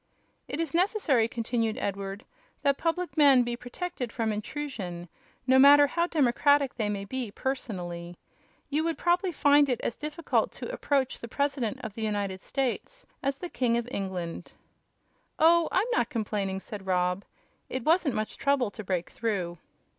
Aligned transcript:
"It 0.47 0.59
is 0.59 0.73
necessary," 0.73 1.27
continued 1.27 1.77
Edward, 1.77 2.25
"that 2.63 2.79
public 2.79 3.15
men 3.15 3.43
be 3.43 3.55
protected 3.55 4.11
from 4.11 4.33
intrusion, 4.33 5.09
no 5.45 5.59
matter 5.59 5.85
how 5.85 6.07
democratic 6.07 6.73
they 6.73 6.89
may 6.89 7.05
be 7.05 7.29
personally. 7.29 8.17
You 8.67 8.83
would 8.83 8.97
probably 8.97 9.31
find 9.31 9.69
it 9.69 9.79
as 9.81 9.95
difficult 9.95 10.51
to 10.53 10.73
approach 10.73 11.19
the 11.19 11.27
President 11.27 11.81
of 11.83 11.93
the 11.93 12.01
United 12.01 12.41
States 12.41 13.05
as 13.21 13.37
the 13.37 13.47
King 13.47 13.77
of 13.77 13.87
England." 13.91 14.53
"Oh, 15.37 15.69
I'm 15.71 15.85
not 15.91 16.09
complaining," 16.09 16.61
said 16.61 16.87
Rob. 16.87 17.23
"It 17.69 17.83
wasn't 17.83 18.15
much 18.15 18.37
trouble 18.37 18.71
to 18.71 18.83
break 18.83 19.11
through." 19.11 19.59